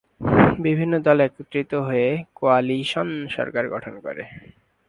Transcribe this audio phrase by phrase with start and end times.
[0.65, 2.07] বিভিন্ন দল একত্রিত হয়ে
[2.37, 4.23] কোয়ালিশন সরকার গঠন করে।